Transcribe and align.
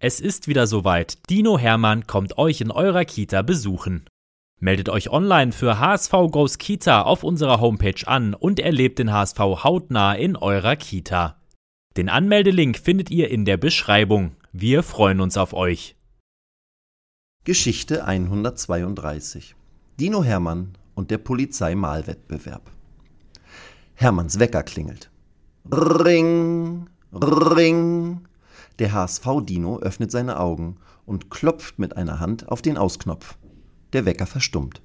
Es 0.00 0.20
ist 0.20 0.46
wieder 0.46 0.68
soweit. 0.68 1.28
Dino 1.28 1.58
Hermann 1.58 2.06
kommt 2.06 2.38
euch 2.38 2.60
in 2.60 2.70
eurer 2.70 3.04
Kita 3.04 3.42
besuchen. 3.42 4.04
Meldet 4.60 4.88
euch 4.88 5.10
online 5.10 5.50
für 5.50 5.80
HSV 5.80 6.12
Goes 6.30 6.58
Kita 6.58 7.02
auf 7.02 7.24
unserer 7.24 7.60
Homepage 7.60 8.06
an 8.06 8.34
und 8.34 8.60
erlebt 8.60 9.00
den 9.00 9.12
HSV 9.12 9.38
hautnah 9.38 10.14
in 10.14 10.36
eurer 10.36 10.76
Kita. 10.76 11.42
Den 11.96 12.08
Anmeldelink 12.08 12.78
findet 12.78 13.10
ihr 13.10 13.28
in 13.30 13.44
der 13.44 13.56
Beschreibung. 13.56 14.36
Wir 14.52 14.84
freuen 14.84 15.20
uns 15.20 15.36
auf 15.36 15.52
euch. 15.52 15.96
Geschichte 17.42 18.04
132 18.04 19.56
Dino 19.98 20.22
Hermann 20.22 20.78
und 20.94 21.10
der 21.10 21.18
Polizeimalwettbewerb. 21.18 22.70
Hermanns 23.94 24.38
Wecker 24.38 24.62
klingelt. 24.62 25.10
Ring, 25.72 26.88
ring. 27.12 28.27
Der 28.78 28.92
HSV-Dino 28.92 29.78
öffnet 29.80 30.10
seine 30.10 30.38
Augen 30.38 30.76
und 31.04 31.30
klopft 31.30 31.78
mit 31.78 31.96
einer 31.96 32.20
Hand 32.20 32.48
auf 32.48 32.62
den 32.62 32.78
Ausknopf. 32.78 33.36
Der 33.92 34.04
Wecker 34.04 34.26
verstummt. 34.26 34.82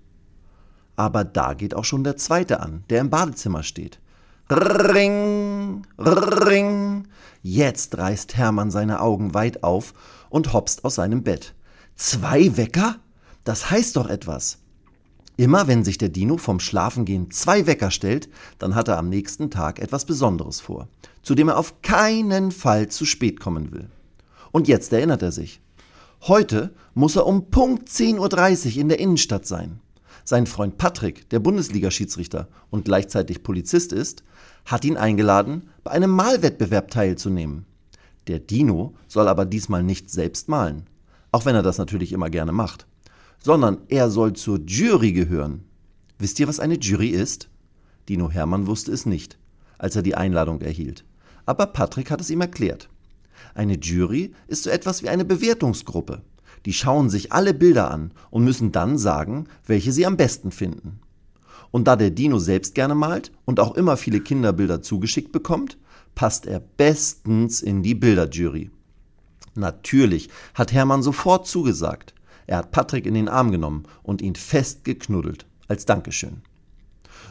Aber 0.95 1.23
da 1.23 1.53
geht 1.53 1.75
auch 1.75 1.85
schon 1.85 2.03
der 2.03 2.17
zweite 2.17 2.59
an, 2.59 2.83
der 2.89 3.01
im 3.01 3.09
Badezimmer 3.09 3.63
steht. 3.63 3.99
Ring, 4.49 5.83
ring. 5.97 7.07
Jetzt 7.41 7.97
reißt 7.97 8.35
Hermann 8.35 8.71
seine 8.71 9.01
Augen 9.01 9.33
weit 9.33 9.63
auf 9.63 9.93
und 10.29 10.53
hopst 10.53 10.85
aus 10.85 10.95
seinem 10.95 11.23
Bett. 11.23 11.55
Zwei 11.95 12.55
Wecker? 12.57 12.97
Das 13.43 13.69
heißt 13.69 13.95
doch 13.95 14.09
etwas. 14.09 14.62
Immer 15.35 15.67
wenn 15.67 15.83
sich 15.83 15.97
der 15.97 16.09
Dino 16.09 16.37
vom 16.37 16.59
Schlafengehen 16.59 17.31
zwei 17.31 17.65
Wecker 17.65 17.89
stellt, 17.89 18.29
dann 18.59 18.75
hat 18.75 18.87
er 18.87 18.99
am 18.99 19.09
nächsten 19.09 19.49
Tag 19.49 19.79
etwas 19.79 20.05
Besonderes 20.05 20.61
vor, 20.61 20.87
zu 21.23 21.33
dem 21.33 21.49
er 21.49 21.57
auf 21.57 21.81
keinen 21.81 22.51
Fall 22.51 22.89
zu 22.89 23.05
spät 23.05 23.39
kommen 23.39 23.71
will. 23.71 23.89
Und 24.51 24.67
jetzt 24.67 24.93
erinnert 24.93 25.23
er 25.23 25.31
sich. 25.31 25.59
Heute 26.27 26.73
muss 26.93 27.15
er 27.15 27.25
um 27.25 27.49
Punkt 27.49 27.89
10.30 27.89 28.75
Uhr 28.75 28.81
in 28.81 28.89
der 28.89 28.99
Innenstadt 28.99 29.47
sein. 29.47 29.79
Sein 30.23 30.45
Freund 30.45 30.77
Patrick, 30.77 31.27
der 31.31 31.39
Bundesliga-Schiedsrichter 31.39 32.47
und 32.69 32.85
gleichzeitig 32.85 33.41
Polizist 33.41 33.91
ist, 33.91 34.23
hat 34.65 34.85
ihn 34.85 34.97
eingeladen, 34.97 35.69
bei 35.83 35.91
einem 35.91 36.11
Malwettbewerb 36.11 36.91
teilzunehmen. 36.91 37.65
Der 38.27 38.39
Dino 38.39 38.93
soll 39.07 39.27
aber 39.27 39.45
diesmal 39.45 39.83
nicht 39.83 40.09
selbst 40.11 40.47
malen, 40.47 40.87
auch 41.31 41.45
wenn 41.45 41.55
er 41.55 41.63
das 41.63 41.77
natürlich 41.79 42.13
immer 42.13 42.29
gerne 42.29 42.53
macht, 42.53 42.85
sondern 43.43 43.79
er 43.89 44.09
soll 44.09 44.33
zur 44.33 44.59
Jury 44.65 45.11
gehören. 45.11 45.65
Wisst 46.17 46.39
ihr, 46.39 46.47
was 46.47 46.59
eine 46.59 46.79
Jury 46.79 47.09
ist? 47.09 47.49
Dino 48.09 48.31
Hermann 48.31 48.65
wusste 48.65 48.91
es 48.91 49.05
nicht, 49.05 49.37
als 49.77 49.95
er 49.95 50.01
die 50.01 50.15
Einladung 50.15 50.61
erhielt. 50.61 51.05
Aber 51.45 51.67
Patrick 51.67 52.09
hat 52.09 52.21
es 52.21 52.29
ihm 52.29 52.41
erklärt. 52.41 52.89
Eine 53.53 53.77
Jury 53.77 54.33
ist 54.47 54.63
so 54.63 54.69
etwas 54.69 55.03
wie 55.03 55.09
eine 55.09 55.25
Bewertungsgruppe. 55.25 56.21
Die 56.65 56.73
schauen 56.73 57.09
sich 57.09 57.33
alle 57.33 57.53
Bilder 57.53 57.91
an 57.91 58.11
und 58.29 58.45
müssen 58.45 58.71
dann 58.71 58.97
sagen, 58.97 59.47
welche 59.65 59.91
sie 59.91 60.05
am 60.05 60.15
besten 60.15 60.51
finden. 60.51 61.01
Und 61.71 61.87
da 61.87 61.97
der 61.97 62.11
Dino 62.11 62.39
selbst 62.39 62.75
gerne 62.75 62.95
malt 62.95 63.31
und 63.43 63.59
auch 63.59 63.75
immer 63.75 63.97
viele 63.97 64.21
Kinderbilder 64.21 64.81
zugeschickt 64.81 65.33
bekommt, 65.33 65.77
passt 66.15 66.45
er 66.45 66.61
bestens 66.61 67.61
in 67.61 67.83
die 67.83 67.95
Bilderjury. 67.95 68.71
Natürlich 69.55 70.29
hat 70.53 70.71
Hermann 70.71 71.03
sofort 71.03 71.47
zugesagt. 71.47 72.13
Er 72.47 72.57
hat 72.57 72.71
Patrick 72.71 73.05
in 73.05 73.13
den 73.13 73.29
Arm 73.29 73.51
genommen 73.51 73.83
und 74.03 74.21
ihn 74.21 74.35
fest 74.35 74.83
geknuddelt, 74.83 75.45
als 75.67 75.85
Dankeschön. 75.85 76.41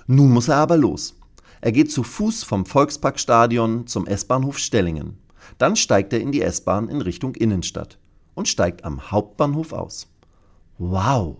Nun 0.06 0.30
muss 0.30 0.48
er 0.48 0.56
aber 0.56 0.76
los. 0.76 1.14
Er 1.60 1.72
geht 1.72 1.92
zu 1.92 2.02
Fuß 2.02 2.42
vom 2.42 2.66
Volksparkstadion 2.66 3.86
zum 3.86 4.06
S-Bahnhof 4.06 4.58
Stellingen. 4.58 5.18
Dann 5.58 5.76
steigt 5.76 6.12
er 6.12 6.20
in 6.20 6.32
die 6.32 6.42
S-Bahn 6.42 6.88
in 6.88 7.00
Richtung 7.00 7.34
Innenstadt 7.34 7.98
und 8.34 8.48
steigt 8.48 8.84
am 8.84 9.10
Hauptbahnhof 9.10 9.72
aus. 9.72 10.08
Wow, 10.78 11.36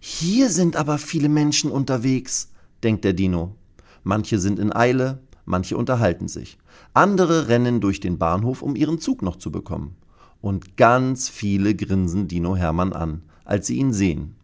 hier 0.00 0.50
sind 0.50 0.76
aber 0.76 0.98
viele 0.98 1.28
Menschen 1.28 1.70
unterwegs, 1.70 2.50
denkt 2.82 3.04
der 3.04 3.12
Dino. 3.12 3.54
Manche 4.02 4.38
sind 4.38 4.58
in 4.58 4.74
Eile, 4.74 5.22
manche 5.44 5.76
unterhalten 5.76 6.28
sich. 6.28 6.58
Andere 6.94 7.48
rennen 7.48 7.80
durch 7.80 8.00
den 8.00 8.18
Bahnhof, 8.18 8.62
um 8.62 8.76
ihren 8.76 8.98
Zug 8.98 9.22
noch 9.22 9.36
zu 9.36 9.50
bekommen. 9.50 9.96
Und 10.40 10.76
ganz 10.76 11.28
viele 11.28 11.74
grinsen 11.74 12.28
Dino 12.28 12.56
Hermann 12.56 12.92
an, 12.92 13.22
als 13.44 13.66
sie 13.66 13.76
ihn 13.76 13.92
sehen. 13.92 14.36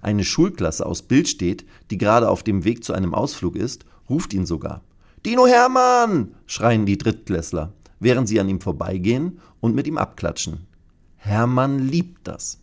Eine 0.00 0.24
Schulklasse 0.24 0.86
aus 0.86 1.02
Bildstedt, 1.02 1.64
die 1.90 1.98
gerade 1.98 2.28
auf 2.28 2.42
dem 2.42 2.64
Weg 2.64 2.84
zu 2.84 2.92
einem 2.92 3.14
Ausflug 3.14 3.56
ist, 3.56 3.84
ruft 4.08 4.32
ihn 4.32 4.46
sogar. 4.46 4.82
Dino 5.24 5.46
Hermann! 5.46 6.34
schreien 6.46 6.86
die 6.86 6.98
Drittklässler 6.98 7.72
während 8.04 8.28
sie 8.28 8.38
an 8.38 8.48
ihm 8.48 8.60
vorbeigehen 8.60 9.40
und 9.60 9.74
mit 9.74 9.86
ihm 9.86 9.98
abklatschen. 9.98 10.66
Hermann 11.16 11.80
liebt 11.80 12.28
das. 12.28 12.60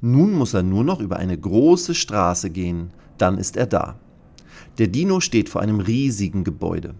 Nun 0.00 0.32
muss 0.32 0.54
er 0.54 0.62
nur 0.62 0.82
noch 0.82 0.98
über 0.98 1.16
eine 1.18 1.38
große 1.38 1.94
Straße 1.94 2.50
gehen, 2.50 2.90
dann 3.18 3.38
ist 3.38 3.56
er 3.56 3.66
da. 3.66 3.98
Der 4.78 4.88
Dino 4.88 5.20
steht 5.20 5.48
vor 5.48 5.60
einem 5.60 5.80
riesigen 5.80 6.42
Gebäude. 6.42 6.94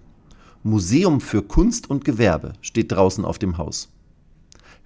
Museum 0.62 1.21
für 1.21 1.43
Kunst 1.43 1.89
und 1.89 2.05
Gewerbe 2.05 2.53
steht 2.61 2.93
draußen 2.93 3.25
auf 3.25 3.39
dem 3.39 3.56
Haus. 3.56 3.89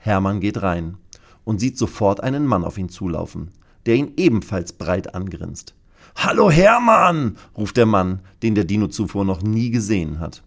Hermann 0.03 0.41
geht 0.41 0.63
rein 0.63 0.97
und 1.45 1.61
sieht 1.61 1.77
sofort 1.77 2.23
einen 2.23 2.47
Mann 2.47 2.65
auf 2.65 2.79
ihn 2.79 2.89
zulaufen, 2.89 3.51
der 3.85 3.97
ihn 3.97 4.13
ebenfalls 4.17 4.73
breit 4.73 5.15
angrinst. 5.15 5.75
Hallo 6.17 6.51
Hermann, 6.51 7.37
ruft 7.57 7.77
der 7.77 7.85
Mann, 7.85 8.21
den 8.43 8.55
der 8.55 8.65
Dino 8.65 8.89
zuvor 8.89 9.27
noch 9.27 9.43
nie 9.43 9.71
gesehen 9.71 10.19
hat. 10.19 10.43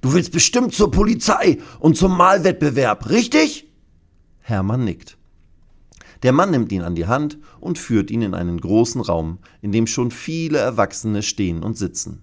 Du 0.00 0.12
willst 0.12 0.30
bestimmt 0.30 0.72
zur 0.74 0.92
Polizei 0.92 1.58
und 1.80 1.96
zum 1.96 2.16
Malwettbewerb, 2.16 3.10
richtig? 3.10 3.68
Hermann 4.40 4.84
nickt. 4.84 5.18
Der 6.22 6.32
Mann 6.32 6.52
nimmt 6.52 6.70
ihn 6.70 6.82
an 6.82 6.94
die 6.94 7.06
Hand 7.06 7.38
und 7.58 7.78
führt 7.78 8.12
ihn 8.12 8.22
in 8.22 8.34
einen 8.34 8.60
großen 8.60 9.00
Raum, 9.00 9.38
in 9.60 9.72
dem 9.72 9.88
schon 9.88 10.12
viele 10.12 10.58
Erwachsene 10.58 11.22
stehen 11.22 11.64
und 11.64 11.76
sitzen. 11.76 12.22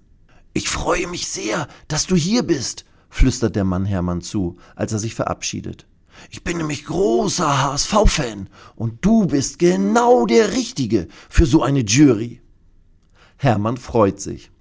Ich 0.53 0.69
freue 0.69 1.07
mich 1.07 1.27
sehr, 1.27 1.67
dass 1.89 2.07
du 2.07 2.15
hier 2.15 2.43
bist, 2.43 2.85
flüstert 3.09 3.57
der 3.57 3.65
Mann 3.65 3.85
Hermann 3.85 4.21
zu, 4.21 4.57
als 4.75 4.93
er 4.93 4.99
sich 4.99 5.15
verabschiedet. 5.15 5.85
Ich 6.29 6.43
bin 6.43 6.57
nämlich 6.57 6.85
großer 6.85 7.63
HSV-Fan 7.63 8.49
und 8.75 9.05
du 9.05 9.25
bist 9.25 9.59
genau 9.59 10.25
der 10.25 10.53
Richtige 10.53 11.07
für 11.29 11.45
so 11.45 11.63
eine 11.63 11.81
Jury. 11.81 12.41
Hermann 13.37 13.77
freut 13.77 14.19
sich 14.19 14.51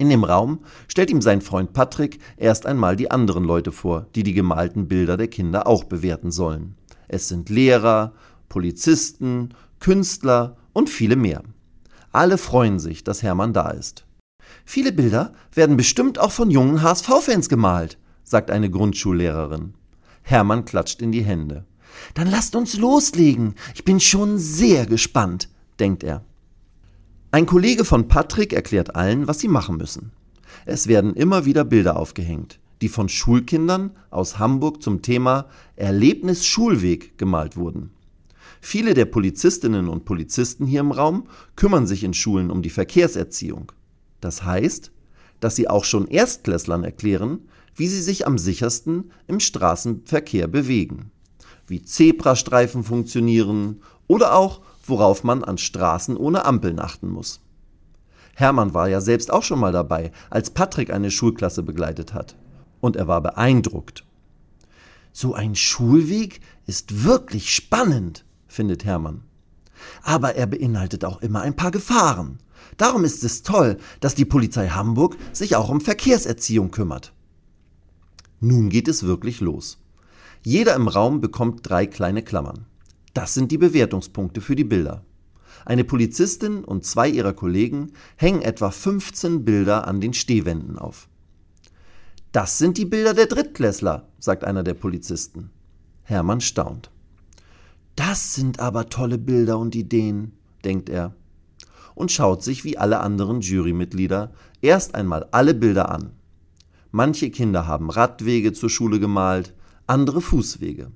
in 0.00 0.08
dem 0.08 0.24
Raum 0.24 0.60
stellt 0.88 1.10
ihm 1.10 1.20
sein 1.20 1.42
Freund 1.42 1.74
Patrick 1.74 2.20
erst 2.38 2.64
einmal 2.64 2.96
die 2.96 3.10
anderen 3.10 3.44
Leute 3.44 3.70
vor, 3.70 4.06
die 4.14 4.22
die 4.22 4.32
gemalten 4.32 4.88
Bilder 4.88 5.18
der 5.18 5.28
Kinder 5.28 5.66
auch 5.66 5.84
bewerten 5.84 6.30
sollen. 6.30 6.74
Es 7.06 7.28
sind 7.28 7.50
Lehrer, 7.50 8.14
Polizisten, 8.48 9.50
Künstler 9.78 10.56
und 10.72 10.88
viele 10.88 11.16
mehr. 11.16 11.42
Alle 12.12 12.38
freuen 12.38 12.78
sich, 12.78 13.04
dass 13.04 13.22
Hermann 13.22 13.52
da 13.52 13.68
ist. 13.70 14.06
Viele 14.64 14.90
Bilder 14.90 15.34
werden 15.52 15.76
bestimmt 15.76 16.18
auch 16.18 16.32
von 16.32 16.50
jungen 16.50 16.80
HSV-Fans 16.80 17.50
gemalt, 17.50 17.98
sagt 18.24 18.50
eine 18.50 18.70
Grundschullehrerin. 18.70 19.74
Hermann 20.22 20.64
klatscht 20.64 21.02
in 21.02 21.12
die 21.12 21.24
Hände. 21.24 21.64
Dann 22.14 22.30
lasst 22.30 22.56
uns 22.56 22.76
loslegen. 22.76 23.54
Ich 23.74 23.84
bin 23.84 24.00
schon 24.00 24.38
sehr 24.38 24.86
gespannt, 24.86 25.48
denkt 25.78 26.04
er. 26.04 26.24
Ein 27.32 27.46
Kollege 27.46 27.84
von 27.84 28.08
Patrick 28.08 28.52
erklärt 28.52 28.96
allen, 28.96 29.28
was 29.28 29.38
sie 29.38 29.48
machen 29.48 29.76
müssen. 29.76 30.12
Es 30.66 30.88
werden 30.88 31.14
immer 31.14 31.44
wieder 31.44 31.64
Bilder 31.64 31.96
aufgehängt, 31.96 32.58
die 32.82 32.88
von 32.88 33.08
Schulkindern 33.08 33.92
aus 34.10 34.38
Hamburg 34.38 34.82
zum 34.82 35.02
Thema 35.02 35.48
Erlebnis 35.76 36.44
Schulweg 36.44 37.18
gemalt 37.18 37.56
wurden. 37.56 37.90
Viele 38.60 38.94
der 38.94 39.06
Polizistinnen 39.06 39.88
und 39.88 40.04
Polizisten 40.04 40.66
hier 40.66 40.80
im 40.80 40.92
Raum 40.92 41.28
kümmern 41.56 41.86
sich 41.86 42.04
in 42.04 42.14
Schulen 42.14 42.50
um 42.50 42.62
die 42.62 42.70
Verkehrserziehung. 42.70 43.72
Das 44.20 44.44
heißt, 44.44 44.92
dass 45.40 45.56
sie 45.56 45.68
auch 45.68 45.84
schon 45.84 46.06
Erstklässlern 46.08 46.84
erklären, 46.84 47.48
wie 47.74 47.88
sie 47.88 48.02
sich 48.02 48.26
am 48.26 48.38
sichersten 48.38 49.12
im 49.26 49.40
Straßenverkehr 49.40 50.46
bewegen, 50.46 51.10
wie 51.66 51.82
Zebrastreifen 51.82 52.84
funktionieren 52.84 53.82
oder 54.06 54.34
auch 54.34 54.60
worauf 54.84 55.24
man 55.24 55.44
an 55.44 55.58
Straßen 55.58 56.16
ohne 56.16 56.44
Ampeln 56.44 56.78
achten 56.78 57.08
muss. 57.08 57.40
Hermann 58.34 58.74
war 58.74 58.88
ja 58.88 59.00
selbst 59.00 59.32
auch 59.32 59.42
schon 59.42 59.60
mal 59.60 59.72
dabei, 59.72 60.12
als 60.30 60.50
Patrick 60.50 60.90
eine 60.90 61.10
Schulklasse 61.10 61.62
begleitet 61.62 62.14
hat. 62.14 62.36
Und 62.80 62.96
er 62.96 63.06
war 63.06 63.20
beeindruckt. 63.20 64.04
So 65.12 65.34
ein 65.34 65.54
Schulweg 65.54 66.40
ist 66.66 67.04
wirklich 67.04 67.54
spannend, 67.54 68.24
findet 68.46 68.84
Hermann. 68.84 69.22
Aber 70.02 70.36
er 70.36 70.46
beinhaltet 70.46 71.04
auch 71.04 71.20
immer 71.20 71.42
ein 71.42 71.56
paar 71.56 71.70
Gefahren. 71.70 72.38
Darum 72.76 73.04
ist 73.04 73.24
es 73.24 73.42
toll, 73.42 73.78
dass 74.00 74.14
die 74.14 74.24
Polizei 74.24 74.68
Hamburg 74.68 75.16
sich 75.32 75.56
auch 75.56 75.68
um 75.68 75.80
Verkehrserziehung 75.80 76.70
kümmert. 76.70 77.12
Nun 78.40 78.70
geht 78.70 78.88
es 78.88 79.04
wirklich 79.04 79.40
los. 79.40 79.78
Jeder 80.42 80.74
im 80.74 80.88
Raum 80.88 81.20
bekommt 81.20 81.60
drei 81.62 81.86
kleine 81.86 82.22
Klammern. 82.22 82.66
Das 83.12 83.34
sind 83.34 83.52
die 83.52 83.58
Bewertungspunkte 83.58 84.40
für 84.40 84.56
die 84.56 84.64
Bilder. 84.64 85.04
Eine 85.66 85.84
Polizistin 85.84 86.64
und 86.64 86.84
zwei 86.84 87.08
ihrer 87.08 87.34
Kollegen 87.34 87.92
hängen 88.16 88.40
etwa 88.40 88.70
15 88.70 89.44
Bilder 89.44 89.86
an 89.86 90.00
den 90.00 90.14
Stehwänden 90.14 90.78
auf. 90.78 91.08
Das 92.32 92.58
sind 92.58 92.78
die 92.78 92.86
Bilder 92.86 93.12
der 93.12 93.26
Drittklässler, 93.26 94.08
sagt 94.18 94.44
einer 94.44 94.62
der 94.62 94.74
Polizisten. 94.74 95.50
Hermann 96.04 96.40
staunt. 96.40 96.90
Das 97.96 98.34
sind 98.34 98.60
aber 98.60 98.88
tolle 98.88 99.18
Bilder 99.18 99.58
und 99.58 99.74
Ideen, 99.74 100.32
denkt 100.64 100.88
er 100.88 101.14
und 101.94 102.10
schaut 102.10 102.42
sich 102.42 102.64
wie 102.64 102.78
alle 102.78 103.00
anderen 103.00 103.42
Jurymitglieder 103.42 104.32
erst 104.62 104.94
einmal 104.94 105.28
alle 105.32 105.52
Bilder 105.52 105.90
an. 105.90 106.12
Manche 106.92 107.30
Kinder 107.30 107.66
haben 107.68 107.88
Radwege 107.90 108.52
zur 108.52 108.68
Schule 108.68 108.98
gemalt, 108.98 109.54
andere 109.86 110.20
Fußwege. 110.20 110.90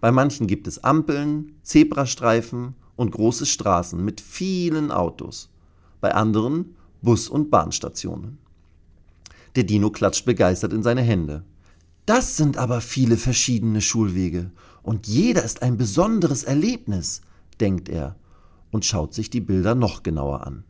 Bei 0.00 0.10
manchen 0.10 0.46
gibt 0.48 0.66
es 0.66 0.82
Ampeln, 0.82 1.52
Zebrastreifen 1.62 2.74
und 2.96 3.12
große 3.12 3.46
Straßen 3.46 4.04
mit 4.04 4.20
vielen 4.20 4.90
Autos. 4.90 5.50
Bei 6.00 6.14
anderen 6.14 6.74
Bus- 7.00 7.28
und 7.28 7.50
Bahnstationen. 7.50 8.38
Der 9.54 9.64
Dino 9.64 9.90
klatscht 9.90 10.24
begeistert 10.24 10.72
in 10.72 10.82
seine 10.82 11.02
Hände. 11.02 11.44
Das 12.06 12.36
sind 12.36 12.56
aber 12.56 12.80
viele 12.80 13.16
verschiedene 13.16 13.80
Schulwege 13.80 14.50
und 14.82 15.06
jeder 15.06 15.44
ist 15.44 15.62
ein 15.62 15.76
besonderes 15.76 16.44
Erlebnis, 16.44 17.20
denkt 17.60 17.88
er 17.88 18.16
und 18.70 18.84
schaut 18.84 19.14
sich 19.14 19.30
die 19.30 19.40
Bilder 19.40 19.74
noch 19.74 20.02
genauer 20.02 20.46
an. 20.46 20.64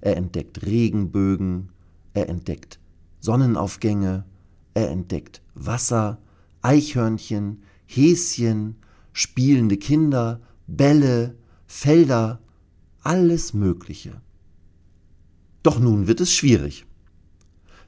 Er 0.00 0.16
entdeckt 0.16 0.64
Regenbögen, 0.64 1.70
er 2.12 2.28
entdeckt 2.28 2.78
Sonnenaufgänge, 3.24 4.24
er 4.74 4.90
entdeckt 4.90 5.40
Wasser, 5.54 6.18
Eichhörnchen, 6.60 7.62
Häschen, 7.86 8.76
spielende 9.14 9.78
Kinder, 9.78 10.42
Bälle, 10.66 11.34
Felder, 11.66 12.42
alles 13.02 13.54
Mögliche. 13.54 14.20
Doch 15.62 15.78
nun 15.78 16.06
wird 16.06 16.20
es 16.20 16.34
schwierig. 16.34 16.84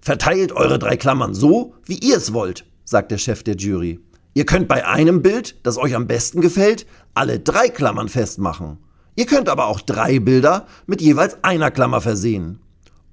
Verteilt 0.01 0.53
eure 0.53 0.79
drei 0.79 0.97
Klammern 0.97 1.35
so, 1.35 1.75
wie 1.85 1.99
ihr 1.99 2.17
es 2.17 2.33
wollt, 2.33 2.65
sagt 2.85 3.11
der 3.11 3.19
Chef 3.19 3.43
der 3.43 3.57
Jury. 3.57 4.01
Ihr 4.33 4.47
könnt 4.47 4.69
bei 4.69 4.87
einem 4.87 5.21
Bild, 5.21 5.59
das 5.65 5.77
euch 5.77 5.95
am 5.95 6.07
besten 6.07 6.41
gefällt, 6.41 6.87
alle 7.13 7.41
drei 7.41 7.69
Klammern 7.69 8.09
festmachen. 8.09 8.79
Ihr 9.17 9.27
könnt 9.27 9.51
aber 9.51 9.67
auch 9.67 9.83
drei 9.83 10.19
Bilder 10.19 10.67
mit 10.87 11.03
jeweils 11.03 11.45
einer 11.45 11.71
Klammer 11.71 12.01
versehen. 12.01 12.61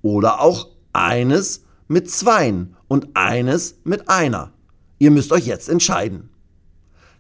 Oder 0.01 0.39
auch 0.39 0.69
eines 0.93 1.63
mit 1.94 2.10
zweien 2.10 2.75
und 2.88 3.16
eines 3.16 3.80
mit 3.86 4.10
einer. 4.10 4.51
Ihr 5.00 5.12
müsst 5.12 5.31
euch 5.31 5.45
jetzt 5.45 5.69
entscheiden. 5.69 6.30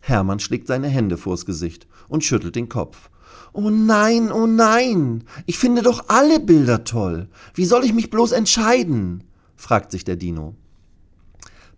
Hermann 0.01 0.39
schlägt 0.39 0.67
seine 0.67 0.89
Hände 0.89 1.15
vors 1.17 1.45
Gesicht 1.45 1.87
und 2.09 2.23
schüttelt 2.23 2.55
den 2.55 2.67
Kopf. 2.67 3.09
Oh 3.53 3.69
nein, 3.69 4.31
oh 4.31 4.47
nein, 4.47 5.23
ich 5.45 5.57
finde 5.57 5.83
doch 5.83 6.05
alle 6.09 6.39
Bilder 6.39 6.83
toll. 6.83 7.29
Wie 7.53 7.65
soll 7.65 7.85
ich 7.85 7.93
mich 7.93 8.09
bloß 8.09 8.31
entscheiden? 8.33 9.23
fragt 9.55 9.91
sich 9.91 10.03
der 10.03 10.15
Dino. 10.15 10.55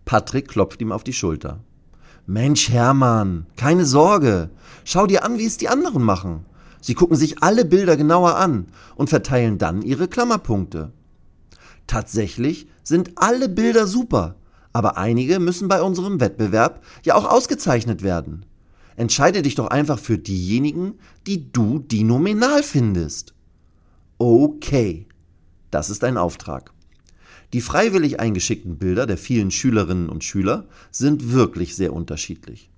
Patrick 0.04 0.48
klopft 0.48 0.80
ihm 0.80 0.90
auf 0.90 1.04
die 1.04 1.12
Schulter. 1.12 1.60
Mensch, 2.26 2.70
Hermann, 2.70 3.46
keine 3.56 3.84
Sorge. 3.84 4.50
Schau 4.84 5.06
dir 5.06 5.24
an, 5.24 5.38
wie 5.38 5.46
es 5.46 5.58
die 5.58 5.68
anderen 5.68 6.02
machen. 6.02 6.46
Sie 6.80 6.94
gucken 6.94 7.16
sich 7.16 7.42
alle 7.42 7.64
Bilder 7.64 7.96
genauer 7.96 8.36
an 8.36 8.66
und 8.96 9.10
verteilen 9.10 9.58
dann 9.58 9.82
ihre 9.82 10.08
Klammerpunkte. 10.08 10.92
Tatsächlich 11.86 12.68
sind 12.82 13.12
alle 13.16 13.48
Bilder 13.48 13.86
super, 13.86 14.36
aber 14.72 14.96
einige 14.96 15.38
müssen 15.38 15.68
bei 15.68 15.80
unserem 15.82 16.20
Wettbewerb 16.20 16.84
ja 17.04 17.14
auch 17.14 17.24
ausgezeichnet 17.24 18.02
werden. 18.02 18.44
Entscheide 18.96 19.42
dich 19.42 19.54
doch 19.54 19.68
einfach 19.68 19.98
für 19.98 20.18
diejenigen, 20.18 20.94
die 21.26 21.52
du 21.52 21.78
dinominal 21.78 22.62
findest. 22.62 23.34
Okay, 24.18 25.06
das 25.70 25.90
ist 25.90 26.02
ein 26.04 26.16
Auftrag. 26.16 26.72
Die 27.52 27.60
freiwillig 27.60 28.18
eingeschickten 28.18 28.78
Bilder 28.78 29.06
der 29.06 29.18
vielen 29.18 29.50
Schülerinnen 29.50 30.08
und 30.08 30.24
Schüler 30.24 30.66
sind 30.90 31.32
wirklich 31.32 31.76
sehr 31.76 31.92
unterschiedlich. 31.92 32.70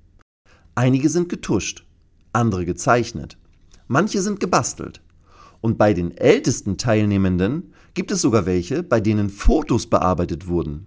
Einige 0.74 1.08
sind 1.08 1.28
getuscht, 1.28 1.84
andere 2.32 2.64
gezeichnet, 2.66 3.38
manche 3.86 4.20
sind 4.20 4.40
gebastelt. 4.40 5.00
Und 5.60 5.78
bei 5.78 5.92
den 5.92 6.16
ältesten 6.16 6.76
Teilnehmenden 6.76 7.72
gibt 7.94 8.10
es 8.12 8.20
sogar 8.20 8.46
welche, 8.46 8.82
bei 8.82 9.00
denen 9.00 9.28
Fotos 9.28 9.86
bearbeitet 9.86 10.46
wurden. 10.46 10.86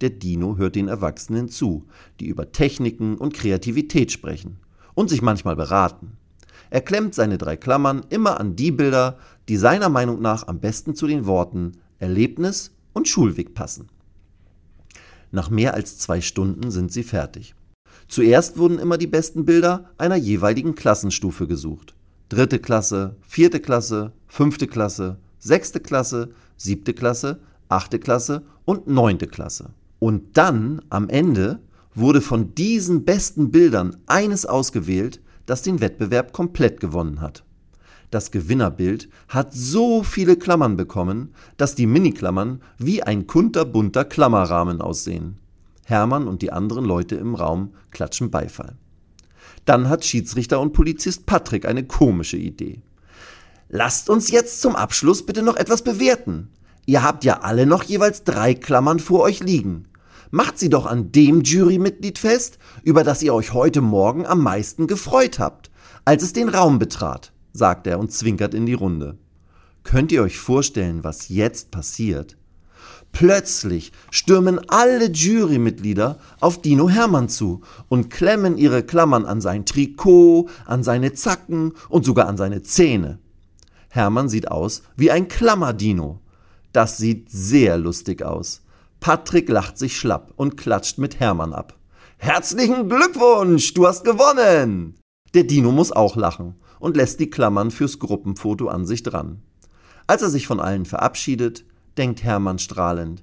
Der 0.00 0.10
Dino 0.10 0.56
hört 0.56 0.74
den 0.74 0.88
Erwachsenen 0.88 1.48
zu, 1.48 1.86
die 2.18 2.26
über 2.26 2.50
Techniken 2.50 3.16
und 3.16 3.34
Kreativität 3.34 4.10
sprechen 4.10 4.58
und 4.94 5.08
sich 5.08 5.22
manchmal 5.22 5.54
beraten. 5.54 6.16
Er 6.70 6.80
klemmt 6.80 7.14
seine 7.14 7.38
drei 7.38 7.56
Klammern 7.56 8.04
immer 8.10 8.40
an 8.40 8.56
die 8.56 8.72
Bilder, 8.72 9.18
die 9.48 9.56
seiner 9.56 9.88
Meinung 9.88 10.20
nach 10.20 10.48
am 10.48 10.58
besten 10.58 10.96
zu 10.96 11.06
den 11.06 11.26
Worten 11.26 11.72
Erlebnis 12.00 12.72
und 12.92 13.06
Schulweg 13.06 13.54
passen. 13.54 13.88
Nach 15.30 15.50
mehr 15.50 15.74
als 15.74 15.98
zwei 15.98 16.20
Stunden 16.20 16.70
sind 16.72 16.92
sie 16.92 17.04
fertig. 17.04 17.54
Zuerst 18.08 18.58
wurden 18.58 18.78
immer 18.78 18.98
die 18.98 19.06
besten 19.06 19.44
Bilder 19.44 19.90
einer 19.98 20.16
jeweiligen 20.16 20.74
Klassenstufe 20.74 21.46
gesucht 21.46 21.93
dritte 22.28 22.58
Klasse, 22.58 23.16
vierte 23.22 23.60
Klasse, 23.60 24.12
fünfte 24.26 24.66
Klasse, 24.66 25.18
sechste 25.38 25.80
Klasse, 25.80 26.30
siebte 26.56 26.94
Klasse, 26.94 27.40
achte 27.68 27.98
Klasse 27.98 28.42
und 28.64 28.86
neunte 28.86 29.26
Klasse. 29.26 29.70
Und 29.98 30.36
dann 30.36 30.82
am 30.90 31.08
Ende 31.08 31.60
wurde 31.94 32.20
von 32.20 32.54
diesen 32.54 33.04
besten 33.04 33.50
Bildern 33.50 33.96
eines 34.06 34.46
ausgewählt, 34.46 35.20
das 35.46 35.62
den 35.62 35.80
Wettbewerb 35.80 36.32
komplett 36.32 36.80
gewonnen 36.80 37.20
hat. 37.20 37.44
Das 38.10 38.30
Gewinnerbild 38.30 39.08
hat 39.28 39.52
so 39.52 40.02
viele 40.02 40.36
Klammern 40.36 40.76
bekommen, 40.76 41.32
dass 41.56 41.74
die 41.74 41.86
Miniklammern 41.86 42.60
wie 42.78 43.02
ein 43.02 43.26
kunterbunter 43.26 44.04
Klammerrahmen 44.04 44.80
aussehen. 44.80 45.38
Hermann 45.84 46.28
und 46.28 46.42
die 46.42 46.52
anderen 46.52 46.84
Leute 46.84 47.16
im 47.16 47.34
Raum 47.34 47.74
klatschen 47.90 48.30
Beifall. 48.30 48.76
Dann 49.64 49.88
hat 49.88 50.04
Schiedsrichter 50.04 50.60
und 50.60 50.72
Polizist 50.72 51.26
Patrick 51.26 51.66
eine 51.66 51.84
komische 51.84 52.36
Idee. 52.36 52.82
Lasst 53.68 54.10
uns 54.10 54.30
jetzt 54.30 54.60
zum 54.60 54.76
Abschluss 54.76 55.24
bitte 55.24 55.42
noch 55.42 55.56
etwas 55.56 55.82
bewerten. 55.82 56.50
Ihr 56.86 57.02
habt 57.02 57.24
ja 57.24 57.40
alle 57.40 57.66
noch 57.66 57.82
jeweils 57.82 58.24
drei 58.24 58.54
Klammern 58.54 59.00
vor 59.00 59.20
euch 59.20 59.40
liegen. 59.40 59.88
Macht 60.30 60.58
sie 60.58 60.68
doch 60.68 60.86
an 60.86 61.12
dem 61.12 61.42
Jurymitglied 61.42 62.18
fest, 62.18 62.58
über 62.82 63.04
das 63.04 63.22
ihr 63.22 63.32
euch 63.32 63.52
heute 63.52 63.80
Morgen 63.80 64.26
am 64.26 64.42
meisten 64.42 64.86
gefreut 64.86 65.38
habt, 65.38 65.70
als 66.04 66.22
es 66.22 66.32
den 66.32 66.48
Raum 66.48 66.78
betrat, 66.78 67.32
sagt 67.52 67.86
er 67.86 67.98
und 67.98 68.12
zwinkert 68.12 68.52
in 68.52 68.66
die 68.66 68.74
Runde. 68.74 69.16
Könnt 69.84 70.12
ihr 70.12 70.22
euch 70.22 70.38
vorstellen, 70.38 71.04
was 71.04 71.28
jetzt 71.28 71.70
passiert? 71.70 72.36
Plötzlich 73.12 73.92
stürmen 74.10 74.60
alle 74.68 75.10
Jurymitglieder 75.10 76.18
auf 76.40 76.60
Dino 76.60 76.88
Hermann 76.88 77.28
zu 77.28 77.60
und 77.88 78.10
klemmen 78.10 78.58
ihre 78.58 78.82
Klammern 78.82 79.24
an 79.24 79.40
sein 79.40 79.64
Trikot, 79.64 80.48
an 80.66 80.82
seine 80.82 81.12
Zacken 81.12 81.74
und 81.88 82.04
sogar 82.04 82.26
an 82.26 82.36
seine 82.36 82.62
Zähne. 82.62 83.18
Hermann 83.88 84.28
sieht 84.28 84.50
aus 84.50 84.82
wie 84.96 85.12
ein 85.12 85.28
Klammerdino. 85.28 86.20
Das 86.72 86.96
sieht 86.96 87.30
sehr 87.30 87.78
lustig 87.78 88.24
aus. 88.24 88.62
Patrick 88.98 89.48
lacht 89.48 89.78
sich 89.78 89.96
schlapp 89.96 90.32
und 90.34 90.56
klatscht 90.56 90.98
mit 90.98 91.20
Hermann 91.20 91.52
ab. 91.52 91.74
Herzlichen 92.16 92.88
Glückwunsch, 92.88 93.74
du 93.74 93.86
hast 93.86 94.04
gewonnen! 94.04 94.96
Der 95.34 95.44
Dino 95.44 95.70
muss 95.72 95.92
auch 95.92 96.16
lachen 96.16 96.56
und 96.80 96.96
lässt 96.96 97.20
die 97.20 97.30
Klammern 97.30 97.70
fürs 97.70 97.98
Gruppenfoto 97.98 98.68
an 98.68 98.86
sich 98.86 99.02
dran. 99.02 99.42
Als 100.06 100.22
er 100.22 100.30
sich 100.30 100.46
von 100.46 100.58
allen 100.58 100.84
verabschiedet, 100.84 101.64
denkt 101.96 102.22
Hermann 102.22 102.58
strahlend. 102.58 103.22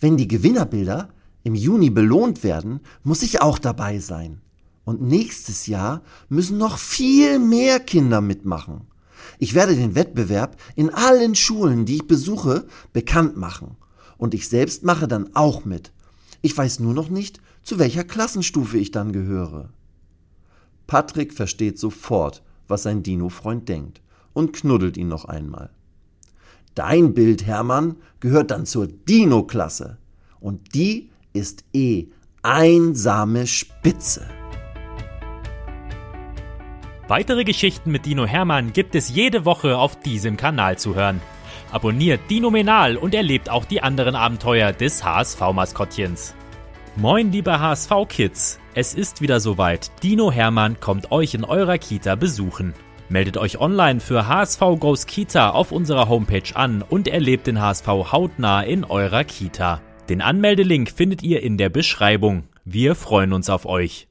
Wenn 0.00 0.16
die 0.16 0.28
Gewinnerbilder 0.28 1.08
im 1.42 1.54
Juni 1.54 1.90
belohnt 1.90 2.42
werden, 2.42 2.80
muss 3.02 3.22
ich 3.22 3.40
auch 3.42 3.58
dabei 3.58 3.98
sein. 3.98 4.40
Und 4.84 5.02
nächstes 5.02 5.66
Jahr 5.66 6.02
müssen 6.28 6.58
noch 6.58 6.78
viel 6.78 7.38
mehr 7.38 7.80
Kinder 7.80 8.20
mitmachen. 8.20 8.82
Ich 9.38 9.54
werde 9.54 9.74
den 9.74 9.94
Wettbewerb 9.94 10.56
in 10.76 10.90
allen 10.90 11.34
Schulen, 11.34 11.86
die 11.86 11.96
ich 11.96 12.06
besuche, 12.06 12.66
bekannt 12.92 13.36
machen. 13.36 13.76
Und 14.18 14.34
ich 14.34 14.48
selbst 14.48 14.84
mache 14.84 15.08
dann 15.08 15.34
auch 15.34 15.64
mit. 15.64 15.92
Ich 16.42 16.56
weiß 16.56 16.80
nur 16.80 16.94
noch 16.94 17.08
nicht, 17.08 17.40
zu 17.62 17.78
welcher 17.78 18.04
Klassenstufe 18.04 18.76
ich 18.78 18.90
dann 18.90 19.12
gehöre. 19.12 19.70
Patrick 20.86 21.32
versteht 21.32 21.78
sofort, 21.78 22.42
was 22.68 22.82
sein 22.82 23.02
Dino-Freund 23.02 23.68
denkt 23.68 24.02
und 24.34 24.52
knuddelt 24.52 24.96
ihn 24.96 25.08
noch 25.08 25.24
einmal. 25.24 25.70
Dein 26.74 27.14
Bild, 27.14 27.46
Hermann, 27.46 27.96
gehört 28.18 28.50
dann 28.50 28.66
zur 28.66 28.88
Dino-Klasse. 28.88 29.98
Und 30.40 30.74
die 30.74 31.10
ist 31.32 31.64
eh 31.72 32.08
einsame 32.42 33.46
Spitze. 33.46 34.26
Weitere 37.06 37.44
Geschichten 37.44 37.92
mit 37.92 38.06
Dino 38.06 38.26
Hermann 38.26 38.72
gibt 38.72 38.94
es 38.94 39.14
jede 39.14 39.44
Woche 39.44 39.76
auf 39.76 40.00
diesem 40.00 40.36
Kanal 40.36 40.76
zu 40.78 40.94
hören. 40.94 41.20
Abonniert 41.70 42.20
Dino 42.28 42.50
Menal 42.50 42.96
und 42.96 43.14
erlebt 43.14 43.50
auch 43.50 43.66
die 43.66 43.82
anderen 43.82 44.16
Abenteuer 44.16 44.72
des 44.72 45.04
HSV-Maskottchens. 45.04 46.34
Moin, 46.96 47.30
liebe 47.30 47.60
HSV-Kids! 47.60 48.58
Es 48.74 48.94
ist 48.94 49.20
wieder 49.20 49.38
soweit. 49.38 49.92
Dino 50.02 50.32
Hermann 50.32 50.80
kommt 50.80 51.12
euch 51.12 51.34
in 51.34 51.44
eurer 51.44 51.78
Kita 51.78 52.16
besuchen. 52.16 52.74
Meldet 53.08 53.36
euch 53.36 53.60
online 53.60 54.00
für 54.00 54.26
HSV 54.26 54.60
Goes 54.80 55.06
Kita 55.06 55.50
auf 55.50 55.72
unserer 55.72 56.08
Homepage 56.08 56.54
an 56.54 56.82
und 56.82 57.06
erlebt 57.06 57.46
den 57.46 57.60
HSV 57.60 57.86
hautnah 57.86 58.62
in 58.62 58.84
eurer 58.84 59.24
Kita. 59.24 59.82
Den 60.08 60.22
Anmeldelink 60.22 60.90
findet 60.90 61.22
ihr 61.22 61.42
in 61.42 61.58
der 61.58 61.68
Beschreibung. 61.68 62.44
Wir 62.64 62.94
freuen 62.94 63.32
uns 63.32 63.50
auf 63.50 63.66
euch. 63.66 64.08